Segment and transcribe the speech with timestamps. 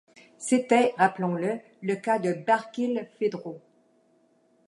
[0.39, 3.61] C’était, rappelons-le, le cas de Barkilphedro.